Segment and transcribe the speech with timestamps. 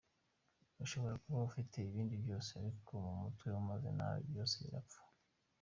[0.83, 4.99] Ushobora kuba ufite ibindi byose ariko mu mutwe umeze nabi, byose birapfa.